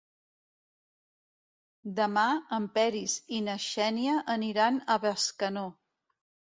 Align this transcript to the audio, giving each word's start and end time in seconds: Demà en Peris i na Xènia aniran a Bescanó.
Demà 2.01 2.25
en 2.59 2.67
Peris 2.79 3.21
i 3.39 3.45
na 3.51 3.61
Xènia 3.69 4.19
aniran 4.41 4.85
a 4.95 5.01
Bescanó. 5.09 5.71